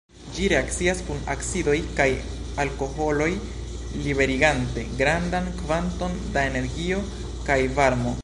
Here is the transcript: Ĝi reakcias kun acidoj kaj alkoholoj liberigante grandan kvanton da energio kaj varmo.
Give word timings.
Ĝi 0.35 0.45
reakcias 0.51 1.01
kun 1.09 1.19
acidoj 1.33 1.75
kaj 1.99 2.07
alkoholoj 2.63 3.29
liberigante 4.07 4.87
grandan 5.03 5.51
kvanton 5.61 6.17
da 6.39 6.47
energio 6.53 7.05
kaj 7.51 7.59
varmo. 7.81 8.17